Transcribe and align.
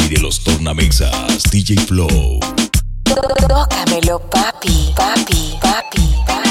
rey 0.00 0.08
de 0.08 0.20
los 0.20 0.40
tornamesas, 0.40 1.42
DJ 1.50 1.76
Flow. 1.86 2.40
Tócamelo, 3.04 4.20
papi, 4.30 4.92
papi, 4.96 5.58
papi, 5.60 6.14
papi. 6.26 6.49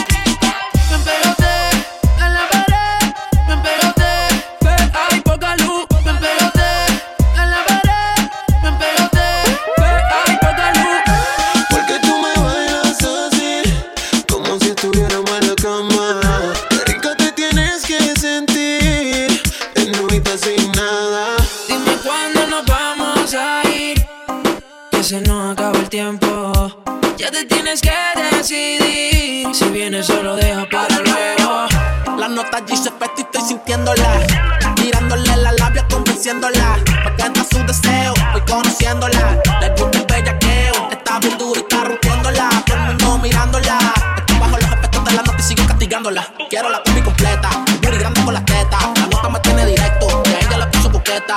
raya 32.60 32.74
y 32.74 33.20
y 33.20 33.22
estoy 33.22 33.42
sintiéndola. 33.42 34.76
Tirándole 34.76 35.38
la 35.38 35.52
labia, 35.54 35.88
convenciéndola. 35.88 36.80
Pa' 37.04 37.16
que 37.16 37.44
su 37.44 37.64
deseo, 37.66 38.14
voy 38.34 38.42
conociéndola. 38.42 39.42
Le 39.62 39.70
gusta 39.70 40.00
el 40.00 40.06
bellaqueo, 40.06 40.90
está 40.92 41.20
bien 41.20 41.38
duro 41.38 41.54
y 41.56 41.60
está 41.60 41.84
rompiéndola. 41.84 42.50
Todo 42.66 42.78
el 42.78 42.84
mundo 42.84 43.18
mirándola. 43.20 43.78
Estoy 44.18 44.40
bajo 44.40 44.58
los 44.58 44.72
efectos 44.72 45.06
de 45.06 45.12
la 45.14 45.22
noche 45.22 45.38
y 45.40 45.44
sigo 45.44 45.66
castigándola. 45.68 46.28
Quiero 46.50 46.70
la 46.70 46.82
combi 46.84 47.02
completa, 47.02 47.50
el 47.68 47.78
booty 47.80 47.98
grande 47.98 48.24
con 48.24 48.34
la 48.34 48.46
teta, 48.46 48.78
La 48.96 49.08
nota 49.08 49.30
me 49.30 49.40
tiene 49.40 49.66
directo, 49.66 50.24
que 50.24 50.40
ella 50.40 50.58
la 50.58 50.72
puso 50.72 50.92
coqueta. 50.92 51.36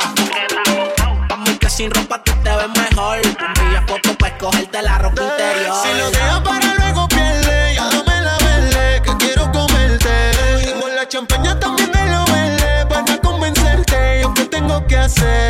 Vamos 1.29 1.59
que 1.59 1.71
sin 1.71 1.91
ropa 1.91 2.23
say 15.19 15.42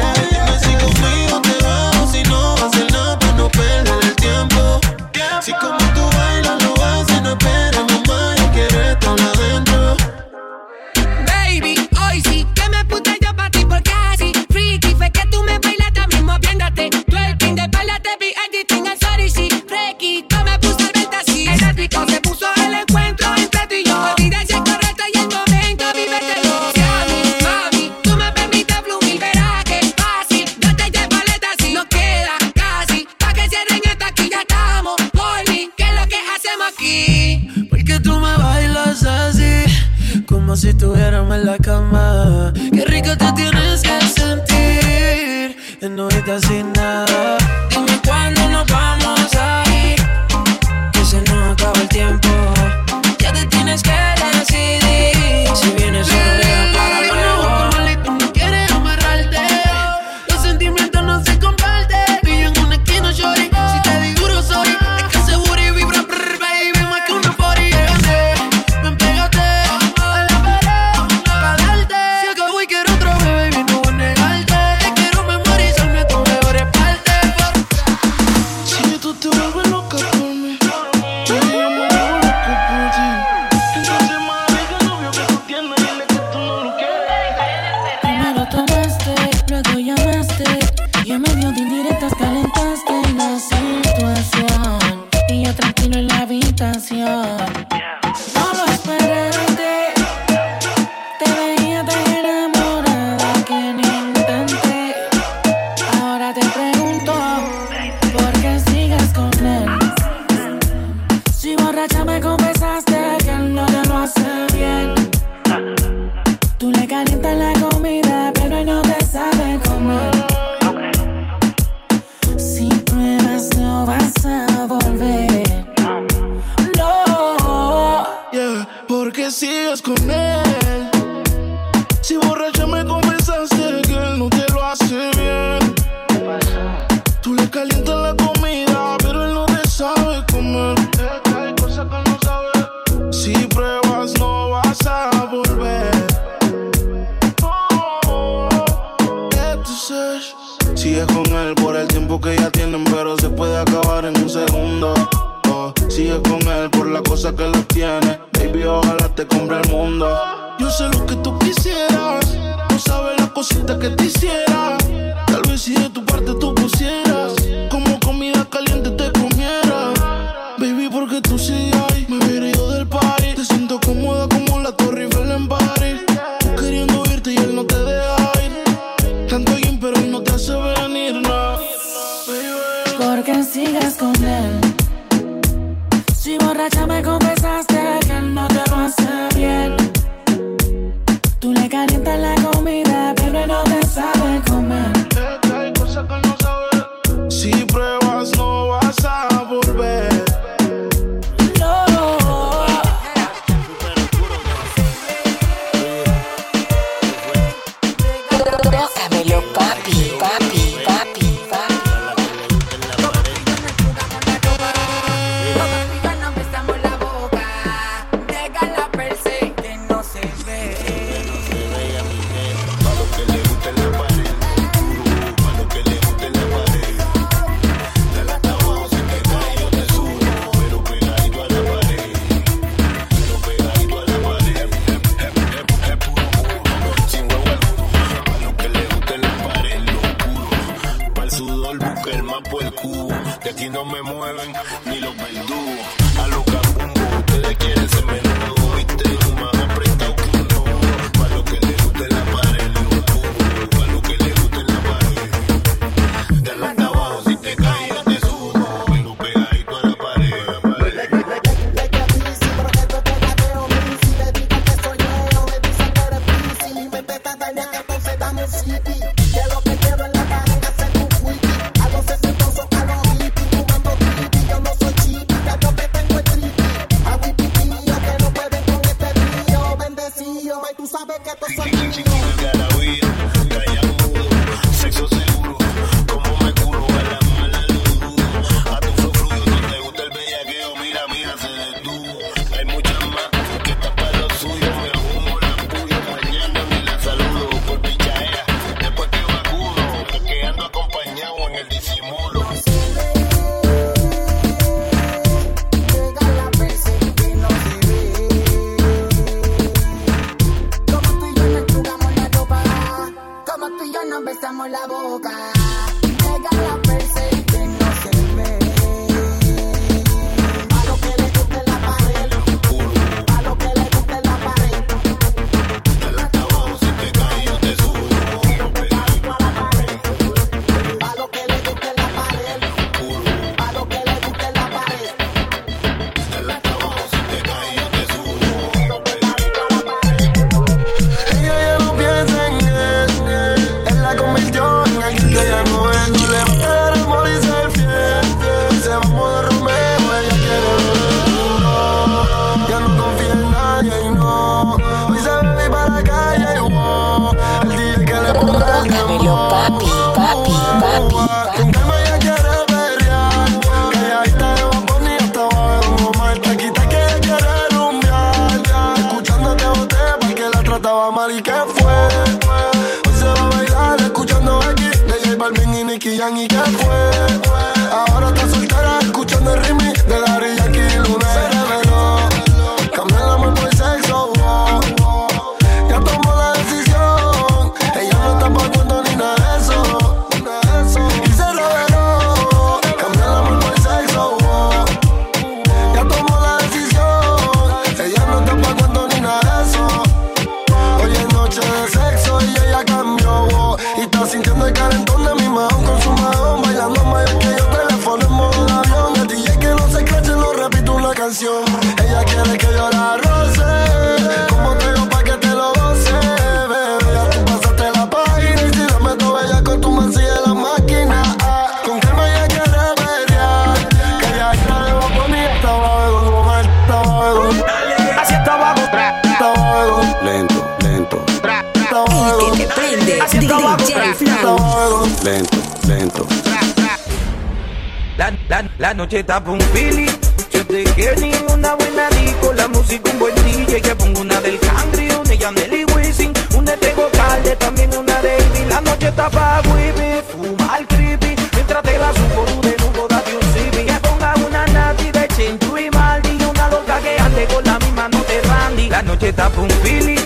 La 438.79 438.95
noche 438.95 439.21
está 439.21 439.43
pa' 439.43 439.53
un 439.53 439.59
pili. 439.73 440.07
Yo 440.51 440.67
te 440.67 440.83
quiero 440.95 441.21
ni 441.21 441.33
una 441.53 441.75
buena 441.77 442.09
disco. 442.11 442.53
La 442.53 442.67
música 442.67 443.11
un 443.13 443.19
buen 443.21 443.35
DJ. 443.37 443.81
Que 443.81 443.95
pongo 443.95 444.21
una 444.21 444.41
del 444.41 444.59
country, 444.59 445.09
una 445.11 445.23
de 445.23 445.39
Yaneli 445.39 445.85
Wisin. 445.95 446.33
Una 446.57 446.75
de 446.77 446.93
Calde, 447.13 447.57
también 447.57 447.91
una 447.97 448.21
de 448.21 448.37
Ivy. 448.39 448.69
La 448.69 448.81
noche 448.81 449.09
está 449.09 449.31
pa' 449.31 449.63
Weeby. 449.73 450.23
Fuma 450.33 450.79
creepy. 450.89 451.37
Mientras 451.55 451.83
te 451.85 451.99
la 451.99 452.13
subo 452.13 452.45
de 452.63 452.77
nuevo, 452.77 453.07
date 453.09 453.35
un 453.35 453.41
CB. 453.53 453.87
Que 453.87 454.01
ponga 454.01 454.35
una 454.47 454.67
nati 454.67 455.11
de 455.13 455.29
Chenchu 455.29 455.79
y 455.79 455.89
Maldi. 455.91 456.37
Y 456.41 456.45
una 456.45 456.69
loca 456.69 457.01
que 457.01 457.19
ande 457.21 457.47
con 457.47 457.65
la 457.65 457.79
misma 457.79 458.09
no 458.09 458.21
te 458.23 458.41
randy. 458.43 458.89
La 458.89 459.03
noche 459.03 459.29
está 459.29 459.49
pa' 459.49 459.61
un 459.61 459.69
pili. 459.85 460.22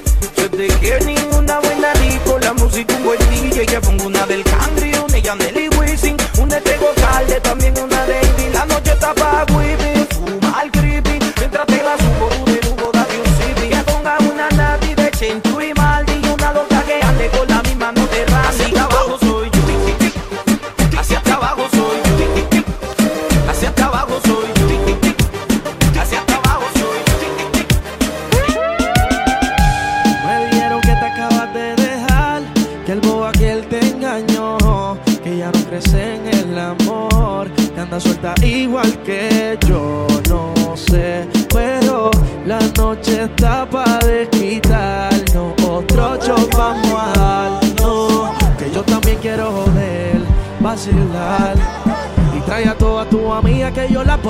Pongo 3.80 4.06
una 4.06 4.26
del 4.26 4.45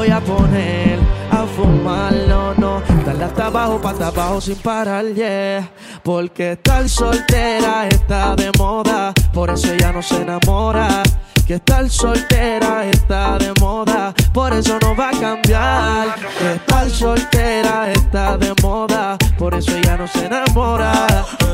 voy 0.06 0.12
a 0.12 0.20
poner 0.20 0.98
a 1.30 1.46
fumar, 1.46 2.12
no, 2.28 2.54
no. 2.54 2.82
Dale 3.04 3.24
hasta 3.24 3.46
abajo, 3.46 3.80
hasta 3.84 4.06
abajo 4.08 4.40
sin 4.40 4.56
parar, 4.56 5.04
yeah. 5.14 5.68
Porque 6.02 6.52
estar 6.52 6.88
soltera 6.88 7.88
está 7.88 8.36
de 8.36 8.52
moda, 8.56 9.12
por 9.32 9.50
eso 9.50 9.72
ella 9.72 9.92
no 9.92 10.02
se 10.02 10.22
enamora. 10.22 11.02
Que 11.46 11.54
estar 11.54 11.88
soltera 11.88 12.84
está 12.86 13.38
de 13.38 13.52
moda, 13.60 14.12
por 14.32 14.52
eso 14.52 14.78
no 14.80 14.96
va 14.96 15.10
a 15.10 15.20
cambiar. 15.20 16.14
Que 16.38 16.54
estar 16.54 16.90
soltera 16.90 17.92
está 17.92 18.36
de 18.36 18.52
moda, 18.62 19.16
por 19.38 19.54
eso 19.54 19.76
ella 19.76 19.96
no 19.96 20.06
se 20.06 20.26
enamora. 20.26 20.92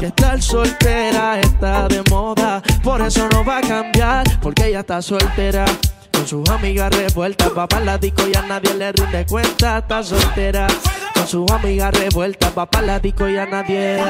Que 0.00 0.06
estar 0.06 0.40
soltera 0.42 1.40
está 1.40 1.88
de 1.88 2.02
moda, 2.10 2.62
por 2.82 3.00
eso 3.02 3.28
no 3.32 3.44
va 3.44 3.58
a 3.58 3.60
cambiar, 3.60 4.24
porque 4.40 4.66
ella 4.66 4.80
está 4.80 5.00
soltera. 5.02 5.64
Con 6.12 6.26
sus 6.26 6.48
amigas 6.50 6.94
revueltas, 6.96 7.50
va 7.56 7.66
para 7.66 7.84
la 7.84 7.98
disco 7.98 8.22
y 8.28 8.36
a 8.36 8.42
nadie 8.42 8.74
le 8.74 8.92
rinde 8.92 9.26
cuenta, 9.26 9.78
está 9.78 10.02
soltera. 10.02 10.66
Con 11.14 11.26
sus 11.26 11.50
amigas 11.50 11.92
revueltas, 11.98 12.52
va 12.56 12.66
para 12.66 12.86
la 12.86 13.00
disco 13.00 13.28
y 13.28 13.36
a 13.36 13.46
nadie. 13.46 14.00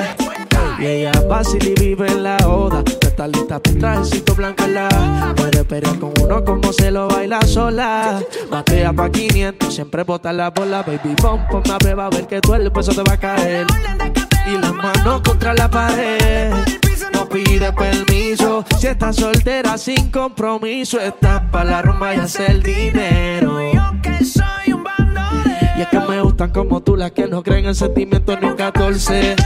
Y 0.78 0.87
ella 0.87 1.12
fácil 1.28 1.64
y 1.64 1.75
vive 1.80 2.09
en 2.09 2.23
la 2.23 2.37
oda. 2.47 2.82
Está 3.00 3.28
lista 3.28 3.61
para 3.61 3.78
trajecito 3.78 4.35
blanca 4.35 4.66
la. 4.66 5.35
Puede 5.37 5.64
pelear 5.64 5.99
con 5.99 6.12
uno 6.21 6.44
como 6.44 6.73
se 6.73 6.90
lo 6.90 7.09
baila 7.09 7.40
sola. 7.42 8.21
Matea 8.50 8.92
pa' 8.92 9.11
500, 9.11 9.73
siempre 9.73 10.02
bota 10.02 10.32
la 10.32 10.50
bola. 10.50 10.82
Baby, 10.82 11.14
pom, 11.21 11.47
pom, 11.50 11.62
me 11.68 11.78
prueba 11.78 12.06
a 12.06 12.11
ver 12.11 12.26
que 12.26 12.40
tú 12.40 12.54
el 12.54 12.73
peso 12.73 12.92
te 12.92 13.02
va 13.02 13.14
a 13.14 13.16
caer. 13.18 13.66
Y 14.47 14.59
las 14.59 14.73
manos 14.73 15.21
contra 15.23 15.54
la 15.54 15.71
pared. 15.71 16.81
No 17.12 17.28
pide 17.28 17.73
permiso. 17.73 18.64
Si 18.78 18.87
estás 18.87 19.16
soltera 19.16 19.76
sin 19.78 20.11
compromiso, 20.11 21.00
estás 21.00 21.42
para 21.50 21.71
la 21.71 21.82
rumba 21.82 22.14
y 22.14 22.18
hacer 22.18 22.62
dinero. 22.62 23.61
Y 25.76 25.80
es 25.80 25.88
que 25.88 26.00
me 26.00 26.21
gustan 26.21 26.50
como 26.50 26.82
tú, 26.82 26.97
las 26.97 27.12
que 27.12 27.26
no 27.26 27.42
creen 27.42 27.66
en 27.66 27.75
sentimientos 27.75 28.38
ni 28.40 28.49
un 28.49 28.56
14. 28.56 29.37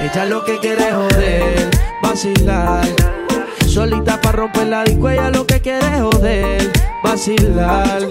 Ella 0.00 0.24
lo 0.26 0.44
que 0.44 0.58
quiere 0.58 0.88
es 0.88 0.94
joder, 0.94 1.70
vacilar. 2.02 2.86
Solita 3.66 4.20
para 4.20 4.36
romper 4.36 4.66
la 4.68 4.84
disco, 4.84 5.08
ella 5.08 5.30
lo 5.30 5.46
que 5.46 5.60
quiere 5.60 5.86
es 5.86 6.00
joder, 6.00 6.72
vacilar. 7.02 8.02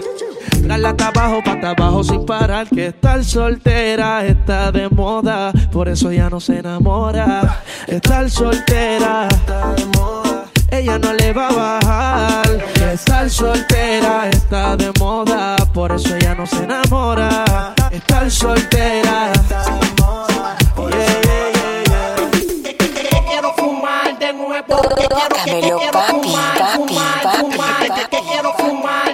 Trala 0.65 0.89
hasta 0.89 1.07
abajo, 1.09 1.43
para 1.43 1.69
abajo 1.69 2.03
sin 2.03 2.25
parar. 2.25 2.67
Que 2.67 2.87
estar 2.87 3.23
soltera 3.23 4.25
está 4.25 4.71
de 4.71 4.89
moda. 4.89 5.51
Por 5.71 5.87
eso 5.87 6.11
ya 6.11 6.27
no 6.27 6.39
se 6.39 6.57
enamora. 6.59 7.61
Estar 7.87 8.29
soltera 8.31 9.27
está 9.29 9.73
de 9.75 9.85
moda. 9.85 10.45
Ella 10.71 10.97
no 10.97 11.13
le 11.13 11.31
va 11.33 11.49
a 11.49 11.53
bajar. 11.53 12.65
Que 12.73 12.93
estar 12.93 13.29
soltera 13.29 14.27
está 14.29 14.75
de 14.75 14.91
moda. 14.99 15.55
Por 15.71 15.91
eso 15.91 16.15
ella 16.15 16.33
no 16.33 16.47
se 16.47 16.63
enamora. 16.63 17.73
Estar 17.91 18.31
soltera 18.31 19.31
está 19.33 19.63
de 19.65 20.01
moda. 20.01 20.57
Yeah, 20.77 21.21
yeah, 21.21 21.51
yeah, 21.53 22.25
yeah. 22.65 23.21
quiero 23.29 23.53
fumar 23.55 24.17
de 24.17 24.33
nuevo. 24.33 24.65
Tócamelo, 24.65 25.79
papi, 25.91 26.33
papi, 26.33 26.95
papi, 26.95 27.83
Que 27.83 28.17
papi. 28.17 28.27
quiero 28.27 28.53
fumar. 28.57 29.04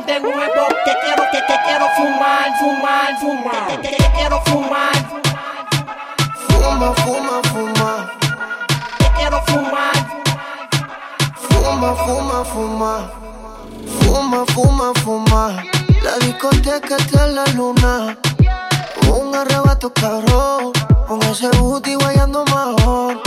Quiero 1.81 1.95
fumar, 1.95 2.59
fumar, 2.59 3.19
fumar. 3.19 3.81
Que, 3.81 3.89
que 3.89 4.11
quiero 4.15 4.41
fumar. 4.45 4.93
Fuma, 6.47 6.93
fuma, 6.95 7.41
fuma. 7.51 8.11
Que 8.99 9.09
quiero 9.17 9.41
fumar. 9.47 10.21
Fuma, 11.35 11.95
fuma, 11.95 12.45
fuma. 12.45 13.11
Fuma, 14.01 14.45
fuma, 14.53 14.93
fuma. 15.03 15.63
La 16.03 16.17
discoteca 16.25 16.97
está 16.97 17.25
en 17.25 17.35
la 17.35 17.45
luna. 17.55 18.17
Un 19.11 19.35
arrebato 19.35 19.91
cabrón. 19.93 20.71
Con 21.07 21.21
ese 21.23 21.49
booty 21.57 21.95
guayando 21.95 22.45
mejor. 22.45 23.21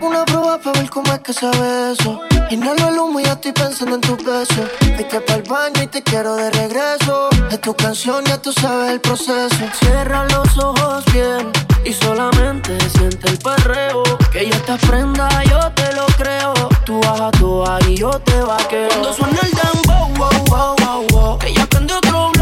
Una 0.00 0.24
prueba 0.24 0.58
para 0.58 0.78
ver 0.78 0.90
cómo 0.90 1.12
es 1.12 1.18
que 1.20 1.32
sabe 1.32 1.92
eso. 1.92 2.20
Inhalo 2.50 2.88
el 2.88 2.98
humo 2.98 3.20
y 3.20 3.24
ya 3.24 3.32
estoy 3.32 3.52
pensando 3.52 3.96
en 3.96 4.00
tus 4.00 4.24
besos. 4.24 4.70
Vete 4.96 5.20
para 5.20 5.38
el 5.38 5.42
baño 5.42 5.82
y 5.82 5.86
te 5.86 6.02
quiero 6.02 6.34
de 6.34 6.50
regreso. 6.50 7.28
Es 7.50 7.60
tu 7.60 7.74
canción, 7.74 8.24
ya 8.24 8.40
tú 8.40 8.52
sabes 8.52 8.92
el 8.92 9.00
proceso. 9.00 9.56
Cierra 9.78 10.24
los 10.24 10.56
ojos 10.56 11.04
bien 11.12 11.52
y 11.84 11.92
solamente 11.92 12.78
siente 12.90 13.28
el 13.28 13.38
perreo. 13.38 14.02
Que 14.32 14.48
ya 14.48 14.56
estás 14.56 14.80
prenda, 14.80 15.28
yo 15.44 15.60
te 15.72 15.92
lo 15.92 16.06
creo. 16.16 16.54
Tú 16.86 17.00
a 17.06 17.30
tu 17.32 17.64
y 17.86 17.96
yo 17.96 18.10
te 18.10 18.40
vaqueo. 18.40 18.88
Cuando 18.88 19.12
suena 19.12 19.40
el 19.42 19.50
dembow, 19.50 20.08
wow, 20.16 20.44
wow, 20.46 20.76
wow, 20.78 21.06
wow. 21.10 21.38
Ella 21.44 21.66
prende 21.66 21.92
otro 21.92 22.37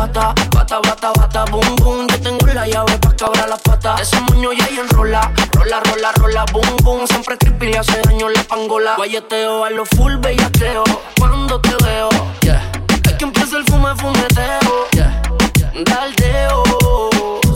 Arrebata, 0.00 0.34
bata, 0.50 0.80
bata, 0.80 1.12
bata, 1.12 1.44
boom, 1.50 1.76
boom. 1.76 2.06
Yo 2.08 2.20
tengo 2.22 2.46
la 2.54 2.66
llave 2.66 2.96
pa' 2.98 3.14
que 3.14 3.22
abra 3.24 3.46
la 3.46 3.58
pata. 3.58 3.96
Ese 4.00 4.18
moño 4.22 4.50
ya 4.52 4.66
ella 4.66 4.80
enrola, 4.80 5.30
rola, 5.52 5.80
rola, 5.80 6.12
rola, 6.12 6.44
boom, 6.52 6.76
boom. 6.82 7.06
Siempre 7.06 7.36
creepy 7.36 7.66
le 7.66 7.78
hace 7.78 8.00
daño 8.04 8.30
la 8.30 8.42
pangola. 8.44 8.94
Guayeteo 8.96 9.62
a 9.64 9.68
lo 9.70 9.84
full 9.84 10.16
bellateo. 10.16 10.84
Cuando 11.18 11.60
te 11.60 11.74
veo, 11.84 12.08
yeah. 12.40 12.62
Hay 13.06 13.14
que 13.18 13.24
empieza 13.24 13.58
el 13.58 13.64
fume, 13.66 13.94
fumeteo, 13.96 14.88
yeah. 14.92 15.22
Daldeo, 15.84 16.62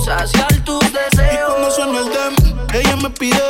saciar 0.04 0.52
tus 0.64 0.82
Y 0.84 0.92
deseos. 0.92 1.48
cuando 1.48 1.70
suena 1.70 1.98
el 2.00 2.08
dem, 2.10 2.56
ella 2.74 2.96
me 2.96 3.08
pide 3.08 3.40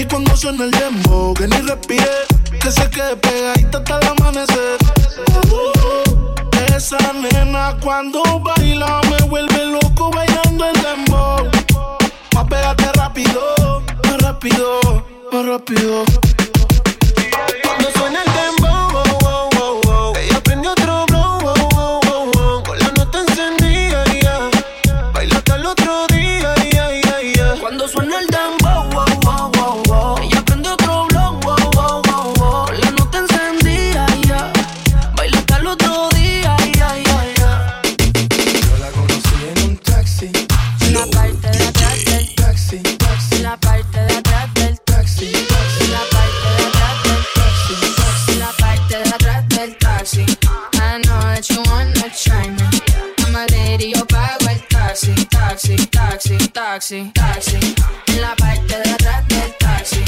Y 0.00 0.04
cuando 0.06 0.34
suena 0.34 0.64
el 0.64 0.70
demo, 0.70 1.34
que 1.34 1.46
ni 1.46 1.58
respire, 1.58 2.24
que 2.58 2.70
se 2.70 2.88
quede 2.88 3.16
pegadita 3.16 3.76
hasta 3.76 3.98
el 3.98 4.08
amanecer. 4.08 4.78
Esa 6.74 6.96
nena 7.12 7.76
cuando 7.82 8.22
baila 8.40 9.02
me 9.10 9.28
vuelve 9.28 9.66
loco 9.66 10.10
bailando 10.10 10.64
el 10.64 10.82
dembow. 10.82 11.50
Más 12.34 12.44
pégate 12.48 12.90
rápido, 12.94 13.82
más 14.04 14.22
rápido, 14.22 14.80
más 15.30 15.46
rápido. 15.46 16.04
Taxi, 56.90 57.12
taxi. 57.14 57.74
En 58.08 58.20
la 58.20 58.34
parte 58.36 58.74
de 58.82 58.90
atrás 58.90 59.28
del 59.28 59.54
taxi. 59.58 60.00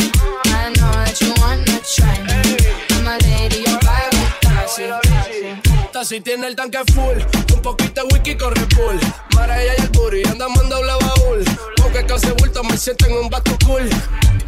I 0.47 0.73
know 0.75 0.91
that 0.91 1.21
you 1.21 1.33
wanna 1.41 1.81
try 1.95 2.19
me. 2.27 2.57
I'm 2.91 3.07
a 3.07 3.19
lady, 3.19 3.63
yo 3.65 3.79
pago 3.81 4.11
el 4.13 4.41
taxi, 4.41 4.83
taxi. 5.03 5.91
Taxi 5.93 6.21
tiene 6.21 6.49
el 6.49 6.57
tanque 6.57 6.79
full, 6.93 7.19
un 7.55 7.63
poquito 7.63 8.03
de 8.03 8.15
whisky 8.15 8.37
corre 8.37 8.67
full. 8.75 8.97
Maraya 9.35 9.75
y 9.79 9.81
el 9.81 9.89
booty 9.91 10.23
andamos 10.29 10.63
en 10.63 10.69
doble 10.71 10.93
baúl. 11.01 11.45
Porque 11.77 12.05
que 12.05 12.13
hace 12.13 12.33
bulto 12.33 12.65
me 12.65 12.77
siento 12.77 13.07
en 13.07 13.13
un 13.13 13.29
bato 13.31 13.57
cool. 13.65 13.89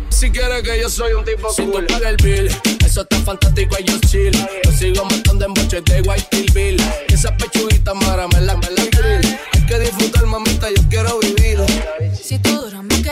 Si 0.08 0.30
quieres 0.30 0.62
que 0.62 0.80
yo 0.80 0.88
soy 0.88 1.12
un 1.12 1.24
tipo 1.24 1.42
cool. 1.42 1.54
Si 1.54 1.62
tú 1.66 1.86
pagas 1.86 2.10
el 2.10 2.16
bill, 2.16 2.50
eso 2.84 3.02
está 3.02 3.16
fantástico 3.20 3.76
y 3.78 3.84
yo 3.84 3.98
chill. 4.00 4.32
Yo 4.64 4.72
sigo 4.72 5.04
matando 5.04 5.46
en 5.46 5.54
boches 5.54 5.84
de 5.84 6.00
White 6.00 6.46
Bill. 6.52 6.82
Esa 7.08 7.36
pechuguita 7.36 7.94
mara 7.94 8.26
me 8.28 8.40
la, 8.40 8.56
me 8.56 8.70
la 8.70 8.83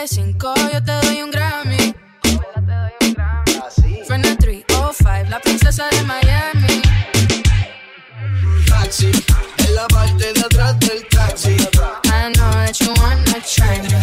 duras 0.03 0.09
más 0.09 0.09
que 0.09 0.15
cinco, 0.15 0.53
yo 0.71 0.83
te 0.83 0.91
doy 0.91 1.21
un 1.21 1.31
Grammy. 1.31 1.95
Fernet 4.07 4.39
305, 4.39 5.29
la 5.29 5.39
princesa 5.39 5.87
de 5.89 6.03
Miami. 6.03 6.81
Taxi, 8.67 9.11
en 9.59 9.75
la 9.75 9.87
parte 9.87 10.33
de 10.33 10.39
atrás 10.41 10.79
del 10.79 11.07
taxi. 11.09 11.55
I 12.05 12.31
know 12.33 12.51
that 12.51 12.79
you 12.79 12.93
wanna 13.01 13.39
try 13.41 13.79
me. 13.81 14.01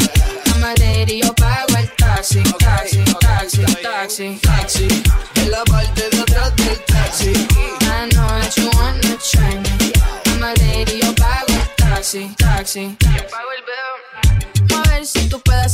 I'm 0.54 0.64
a 0.64 0.75
lady, 0.78 1.21
yo 1.21 1.35
pago 1.35 1.76
el 1.76 1.90
taxi, 1.97 2.42
taxi, 2.59 3.04
taxi, 3.21 3.64
taxi. 3.83 4.38
Taxi, 4.42 4.88
en 5.37 5.50
la 5.50 5.64
parte 5.64 6.09
de 6.11 6.21
atrás 6.21 6.57
del 6.57 6.78
taxi. 6.87 7.33
I 7.33 8.09
know 8.12 8.26
that 8.26 8.57
you 8.57 8.71
wanna 8.75 9.16
try 9.19 9.54
me. 9.54 9.92
I'm 10.26 10.42
a 10.42 10.54
lady, 10.54 11.00
yo 11.00 11.14
pago 11.14 11.52
el 11.52 11.69
taxi, 11.76 12.35
taxi. 12.38 12.97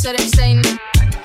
En 0.09 0.63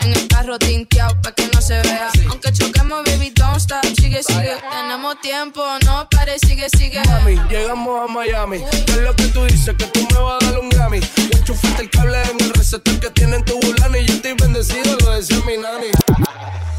el 0.01 0.27
carro 0.27 0.57
tinteado 0.57 1.15
pa' 1.21 1.31
que 1.33 1.47
no 1.53 1.61
se 1.61 1.79
vea. 1.83 2.09
Aunque 2.29 2.51
choquemos, 2.51 3.03
baby, 3.05 3.29
don't 3.29 3.57
stop. 3.57 3.85
Sigue, 3.99 4.23
sigue. 4.23 4.57
Tenemos 4.71 5.21
tiempo, 5.21 5.61
no 5.85 6.09
pare, 6.09 6.39
sigue, 6.39 6.67
sigue. 6.67 6.99
Mami, 7.05 7.39
llegamos 7.47 8.09
a 8.09 8.11
Miami. 8.11 8.57
¿Qué 8.87 8.91
es 8.93 8.97
lo 8.97 9.15
que 9.15 9.25
tú 9.27 9.45
dices? 9.45 9.75
Que 9.77 9.85
tú 9.85 9.99
me 10.11 10.19
vas 10.19 10.41
a 10.41 10.45
dar 10.47 10.59
un 10.59 10.69
Grammy. 10.69 10.99
Enchufaste 11.31 11.83
el 11.83 11.89
cable 11.91 12.23
en 12.23 12.41
el 12.41 12.53
receptor 12.55 12.99
que 12.99 13.11
tiene 13.11 13.35
en 13.35 13.45
tu 13.45 13.59
bulani. 13.59 13.99
Y 13.99 14.05
yo 14.07 14.13
estoy 14.15 14.33
bendecido, 14.33 14.97
lo 14.97 15.11
decía 15.11 15.37
mi 15.45 15.57
nani. 15.57 15.91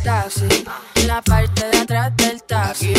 taxi, 0.03 0.49
en 0.97 1.07
la 1.07 1.23
parte 1.23 1.65
de 1.71 1.79
atrás 1.79 2.17
del 2.17 2.43
taxi. 2.43 2.95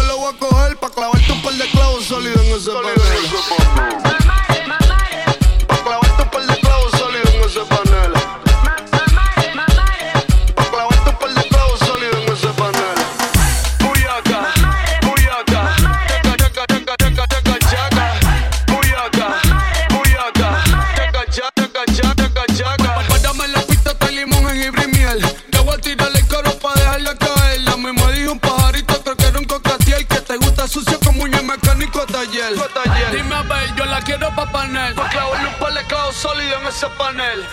yo 0.00 0.06
lo 0.06 0.18
voy 0.18 0.34
a 0.34 0.38
coger 0.38 0.76
pa' 0.76 0.90
clavarte 0.90 1.32
un 1.32 1.42
par 1.42 1.54
de 1.54 1.68
clavos 1.70 2.04
sólidos 2.04 2.40
en 2.42 2.56
ese 2.56 2.70
papel. 2.70 4.09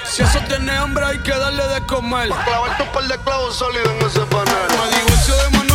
Si 0.05 0.21
eso 0.21 0.39
tiene 0.47 0.71
hambre 0.71 1.05
hay 1.05 1.19
que 1.19 1.31
darle 1.31 1.67
de 1.67 1.85
comer. 1.85 2.29
Pa' 2.29 2.43
clavar 2.45 2.77
tu 2.77 2.85
par 2.91 3.03
de 3.03 3.17
clavos 3.19 3.55
sólidos 3.57 3.89
en 3.89 4.07
ese 4.07 4.21
panel. 4.21 4.55
Me 4.69 4.97
divorcio 4.97 5.35
de 5.35 5.66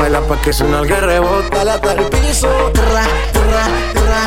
Baila 0.00 0.22
pa' 0.22 0.40
que 0.40 0.50
suena 0.50 0.80
el 0.80 0.88
rebota. 0.88 1.62
La 1.62 1.74
hasta 1.74 1.92
el 1.92 2.06
piso. 2.06 2.48
Tra, 2.72 3.04
tra, 3.34 3.64
tra. 3.92 4.22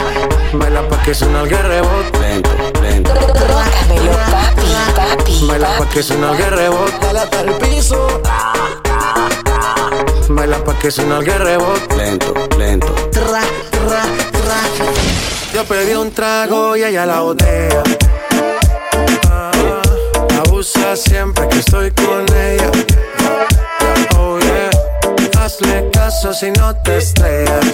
Baila 0.53 0.87
pa' 0.87 1.01
que 1.01 1.15
suena 1.15 1.41
el 1.41 1.49
rebota. 1.49 2.19
Lento, 2.19 2.51
lento. 2.79 3.11
Trácamelo, 3.11 4.11
papi, 4.33 4.61
papi. 4.95 5.47
Baila 5.47 5.77
pa' 5.79 5.89
que 5.89 6.03
suena 6.03 6.29
el 6.29 6.51
rebota. 6.51 7.13
La 7.13 7.23
hasta 7.23 7.41
el 7.41 7.53
piso. 7.53 8.21
Tra, 8.21 8.53
tra, 8.83 9.29
tra. 9.43 10.35
Baila 10.35 10.63
pa' 10.63 10.77
que 10.77 10.91
suena 10.91 11.17
el 11.17 11.25
rebota. 11.25 11.95
Lento, 11.95 12.33
lento. 12.55 12.93
Tra, 13.09 13.41
tra, 13.71 14.03
tra. 14.31 14.59
Yo 15.55 15.65
pedí 15.65 15.95
un 15.95 16.11
trago 16.11 16.75
y 16.77 16.83
ella 16.83 17.07
la 17.07 17.21
botella. 17.21 17.81
Ah, 19.27 19.81
abusa 20.45 20.95
siempre 20.95 21.49
que 21.49 21.57
estoy 21.57 21.89
con 21.89 22.25
ella 22.35 22.69
hazle 25.63 25.89
caso 25.91 26.33
si 26.33 26.51
no 26.51 26.75
te 26.83 26.97
estrellas. 26.97 27.65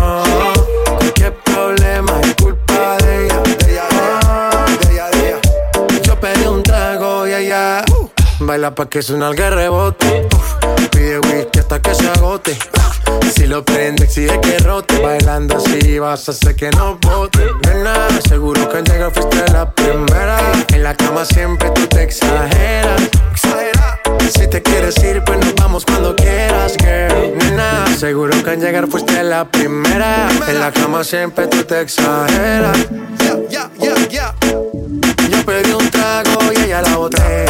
Oh, 0.00 0.24
cualquier 0.96 1.34
problema 1.44 2.20
es 2.22 2.34
culpa 2.34 2.96
de 2.98 3.26
ella. 3.26 3.42
De 3.42 3.72
ella, 3.72 3.84
de 4.80 4.92
ella, 4.92 5.10
de 5.10 5.28
ella. 5.28 5.40
Yo 6.02 6.18
pedí 6.20 6.46
un 6.46 6.62
trago 6.62 7.26
y 7.26 7.32
allá 7.32 7.84
uh, 7.90 8.08
baila 8.40 8.74
pa' 8.74 8.88
que 8.88 9.02
suena 9.02 9.28
alguien 9.28 9.52
rebote. 9.52 10.28
Uh, 10.62 10.88
pide 10.90 11.18
whisky 11.18 11.58
hasta 11.58 11.80
que 11.80 11.94
se 11.94 12.08
agote. 12.08 12.58
Uh, 13.06 13.26
si 13.34 13.46
lo 13.46 13.64
prende, 13.64 14.04
exige 14.04 14.38
que 14.40 14.58
rote. 14.58 15.00
Bailando 15.02 15.56
así 15.56 15.98
vas 15.98 16.28
a 16.28 16.32
hacer 16.32 16.56
que 16.56 16.70
no 16.70 16.98
bote. 17.00 17.46
Nena, 17.66 18.08
seguro 18.28 18.68
que 18.68 18.78
al 18.78 18.84
llegar 18.84 19.12
fuiste 19.12 19.52
la 19.52 19.70
primera 19.70 19.97
Siempre 31.04 31.46
tú 31.46 31.62
te 31.62 31.80
exageras. 31.82 32.76
Yeah, 33.48 33.70
yeah, 33.78 34.08
yeah, 34.10 34.34
Yo 35.30 35.46
pedí 35.46 35.70
un 35.70 35.88
trago 35.90 36.52
y 36.52 36.64
ella 36.64 36.82
la 36.82 36.96
botella. 36.96 37.47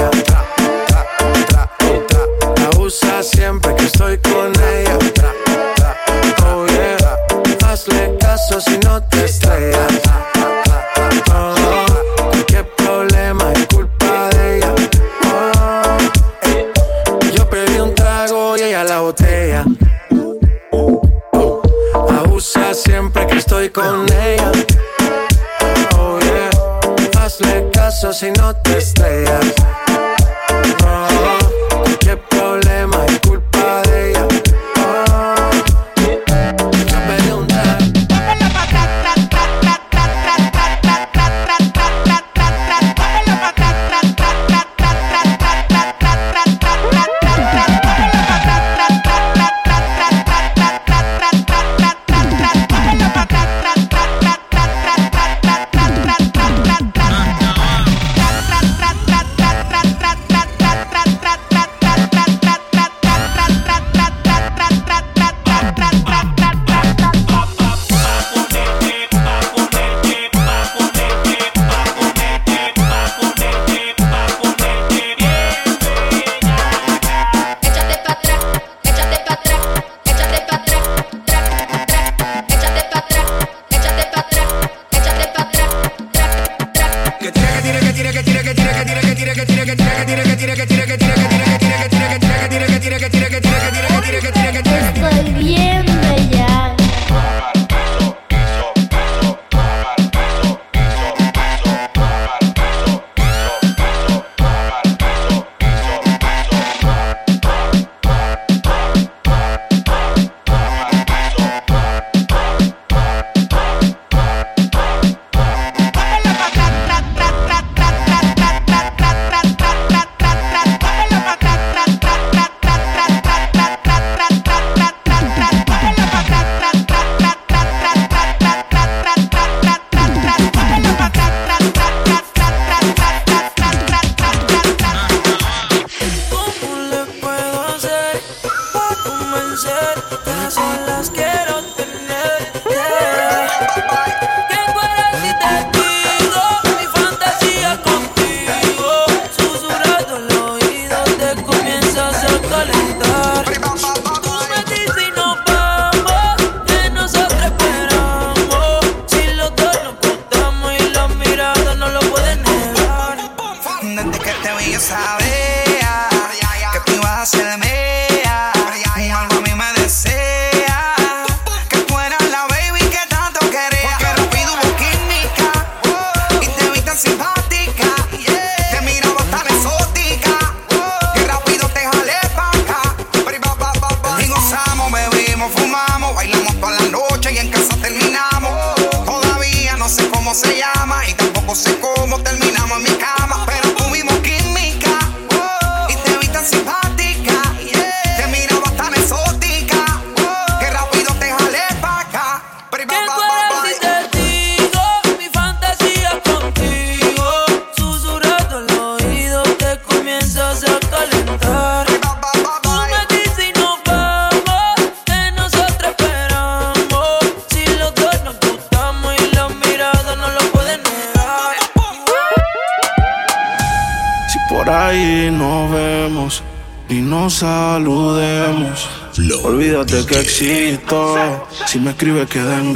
Olvídate 229.79 230.07
que 230.07 230.19
existo. 230.19 231.47
Si 231.67 231.79
me 231.79 231.91
escribes, 231.91 232.29
queda 232.29 232.57
en. 232.57 232.73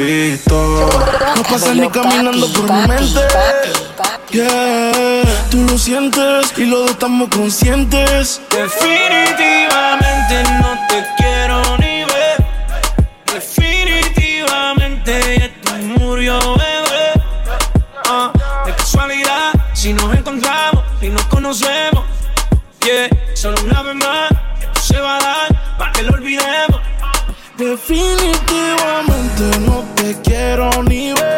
No 0.46 0.88
pasas 1.42 1.74
ni 1.74 1.88
caminando 1.88 2.46
por 2.52 2.72
mi 2.72 2.86
mente. 2.86 3.20
Yeah, 4.30 5.24
tú 5.50 5.64
lo 5.64 5.76
sientes 5.76 6.52
y 6.56 6.64
los 6.64 6.82
dos 6.82 6.92
estamos 6.92 7.28
conscientes. 7.28 8.40
Definitivamente 8.50 10.44
no 10.60 10.78
te 10.88 11.04
quiero 11.16 11.60
ni 11.78 12.04
ver. 12.04 12.36
Definitivamente 13.34 15.46
esto 15.46 15.72
murió, 15.98 16.38
bebé. 16.38 17.14
Ah, 18.08 18.30
de 18.64 18.72
casualidad, 18.76 19.50
si 19.74 19.92
nos 19.92 20.14
encontramos 20.14 20.84
y 21.00 21.08
nos 21.08 21.24
conocemos. 21.24 22.04
Yeah, 22.84 23.08
solo 23.34 23.56
una 23.64 23.82
vez 23.82 23.96
más, 23.96 24.30
esto 24.60 24.80
se 24.80 25.00
va 25.00 25.16
a 25.16 25.20
dar 25.20 25.76
para 25.78 25.90
que 25.90 26.04
lo 26.04 26.12
olvidemos. 26.12 26.80
Definitivamente 27.56 29.58
no 29.66 29.84
te 29.94 30.16
quiero 30.22 30.70
ni 30.84 31.12
ver. 31.12 31.31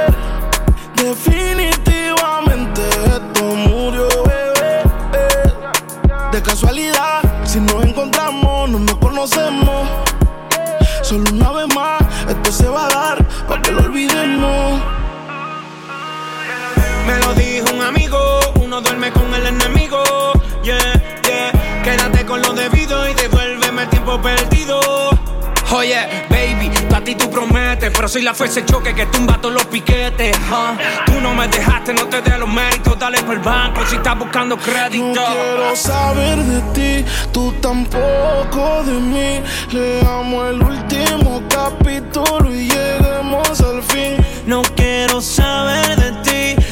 Tú 27.14 27.31
prometes, 27.31 27.90
pero 27.94 28.09
soy 28.09 28.22
la 28.22 28.35
fuerza 28.35 28.64
choque 28.64 28.94
que 28.94 29.07
tumba 29.07 29.38
todos 29.40 29.55
los 29.55 29.66
piquetes. 29.66 30.37
Tú 31.07 31.20
no 31.20 31.35
me 31.35 31.48
dejaste, 31.48 31.94
no 31.94 32.07
te 32.07 32.20
dé 32.22 32.38
los 32.38 32.48
méritos, 32.48 32.98
dale 32.98 33.22
por 33.22 33.35
el 33.35 33.40
banco 33.40 33.81
si 33.87 33.96
estás 33.96 34.18
buscando 34.18 34.57
crédito. 34.57 35.05
No 35.05 35.27
quiero 35.27 35.77
saber 35.77 36.38
de 36.38 36.61
ti, 36.72 37.11
tú 37.33 37.53
tampoco 37.61 38.83
de 38.85 38.92
mí. 38.92 39.42
Leamos 39.72 40.50
el 40.50 40.62
último 40.62 41.42
capítulo 41.48 42.55
y 42.55 42.68
lleguemos 42.68 43.61
al 43.61 43.83
fin. 43.83 44.16
No 44.46 44.62
quiero 44.77 45.20
saber 45.20 45.96
de 45.96 46.12
ti, 46.22 46.63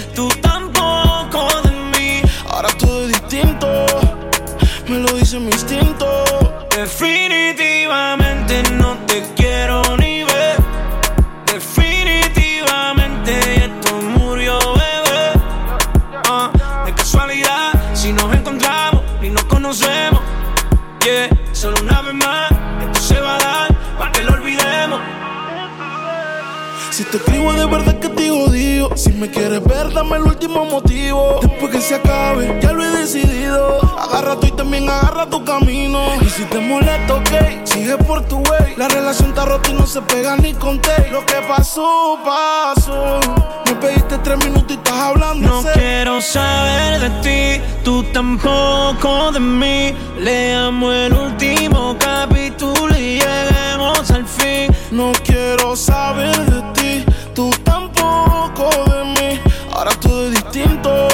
se 39.93 40.01
pega 40.01 40.37
ni 40.37 40.55
con 40.55 40.81
té 40.81 41.09
Lo 41.11 41.25
que 41.27 41.35
pasó, 41.47 42.19
pasó 42.25 43.21
Me 43.67 43.75
pediste 43.75 44.17
tres 44.19 44.39
minutos 44.39 44.71
y 44.71 44.75
estás 44.75 44.95
hablando 44.95 45.47
No 45.47 45.63
sé. 45.63 45.73
quiero 45.75 46.23
saber 46.23 47.01
de 47.01 47.11
ti, 47.21 47.63
tú 47.85 48.03
tampoco 48.05 49.33
de 49.33 49.41
mí. 49.41 49.95
Leamos 50.19 50.95
el 50.95 51.13
último 51.13 51.97
capítulo 51.99 52.97
y 52.97 53.21
lleguemos 53.21 54.11
al 54.11 54.27
fin. 54.27 54.75
No 54.91 55.13
quiero 55.25 55.75
saber 55.77 56.37
de 56.47 56.63
ti, 56.73 57.05
tú 57.35 57.51
tampoco 57.65 58.71
de 58.93 59.05
mí. 59.05 59.41
Ahora 59.73 59.91
todo 60.01 60.27
es 60.27 60.33
distinto, 60.33 61.09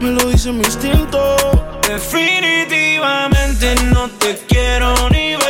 me 0.00 0.10
lo 0.10 0.28
dice 0.28 0.52
mi 0.52 0.62
instinto. 0.64 1.36
Definitivamente 1.88 3.74
no 3.92 4.08
te 4.20 4.36
quiero 4.48 5.08
ni 5.10 5.36
ver. 5.36 5.41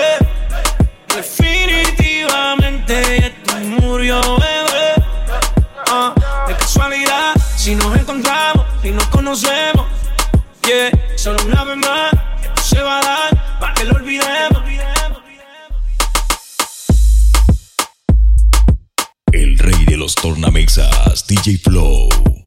Conocemos. 9.33 9.87
Yeah, 10.67 10.91
solo 11.17 11.39
una 11.47 11.65
vez 11.65 11.77
más, 11.79 12.13
esto 12.43 12.63
se 12.63 12.83
va 12.83 12.99
a 12.99 13.03
dar 13.03 13.59
para 13.59 13.75
que 13.75 13.85
lo 13.85 13.95
olvidemos. 13.97 14.63
El 19.33 19.59
rey 19.59 19.85
de 19.87 19.97
los 19.97 20.15
tornamexas, 20.15 21.27
DJ 21.27 21.59
Flow. 21.59 22.42